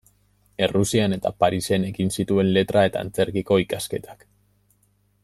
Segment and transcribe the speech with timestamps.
[0.67, 4.27] Errusian eta Parisen egin zituen Letra eta Antzerkiko ikasketak.